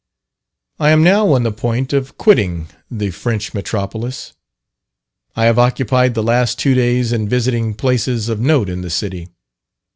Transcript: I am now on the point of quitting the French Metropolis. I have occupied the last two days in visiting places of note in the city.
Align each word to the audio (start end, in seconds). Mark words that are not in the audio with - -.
I 0.79 0.89
am 0.89 1.03
now 1.03 1.31
on 1.33 1.43
the 1.43 1.51
point 1.51 1.93
of 1.93 2.17
quitting 2.17 2.69
the 2.89 3.11
French 3.11 3.53
Metropolis. 3.53 4.33
I 5.35 5.45
have 5.45 5.59
occupied 5.59 6.15
the 6.15 6.23
last 6.23 6.57
two 6.57 6.73
days 6.73 7.11
in 7.13 7.29
visiting 7.29 7.75
places 7.75 8.27
of 8.27 8.39
note 8.39 8.67
in 8.67 8.81
the 8.81 8.89
city. 8.89 9.29